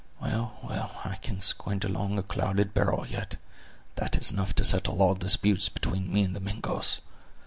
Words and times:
Well, 0.19 0.57
well, 0.63 0.99
I 1.05 1.17
can 1.17 1.39
squint 1.41 1.85
along 1.85 2.17
a 2.17 2.23
clouded 2.23 2.73
barrel 2.73 3.07
yet, 3.07 3.33
and 3.35 3.39
that 3.97 4.17
is 4.17 4.31
enough 4.31 4.55
to 4.55 4.65
settle 4.65 4.99
all 4.99 5.13
disputes 5.13 5.69
between 5.69 6.11
me 6.11 6.23
and 6.23 6.35
the 6.35 6.39
Mingoes. 6.39 7.01